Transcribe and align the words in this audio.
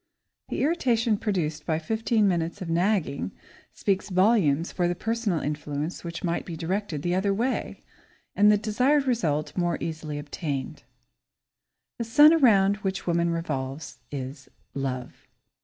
The 0.49 0.63
irritation 0.63 1.15
produced 1.15 1.67
by 1.67 1.77
fifteen 1.77 2.27
minutes 2.27 2.59
of 2.59 2.71
nagging 2.71 3.33
speaks 3.71 4.09
volumes 4.09 4.71
for 4.71 4.87
the 4.87 4.95
personal 4.95 5.41
influence 5.41 6.03
which 6.03 6.23
might 6.23 6.43
be 6.43 6.57
directed 6.57 7.03
the 7.03 7.13
other 7.13 7.31
way, 7.35 7.83
and 8.35 8.51
the 8.51 8.57
desired 8.57 9.05
result 9.05 9.55
more 9.55 9.77
easily 9.79 10.17
obtained. 10.17 10.81
[Sidenote: 10.81 11.97
Diversions] 11.97 11.97
The 11.99 12.03
sun 12.15 12.33
around 12.43 12.75
which 12.77 13.05
woman 13.05 13.29
revolves 13.29 13.99
is 14.09 14.49
Love. 14.73 15.27